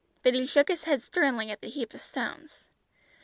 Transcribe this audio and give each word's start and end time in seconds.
But 0.23 0.33
he 0.33 0.47
shook 0.47 0.67
his 0.69 0.85
head 0.85 1.03
sternly 1.03 1.51
at 1.51 1.61
the 1.61 1.69
heap 1.69 1.93
of 1.93 2.01
stones. 2.01 2.69